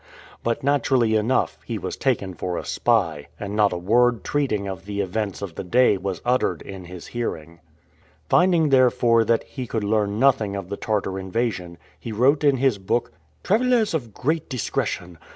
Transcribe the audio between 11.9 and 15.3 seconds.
he wrote in his book, "Travelers of great discretion.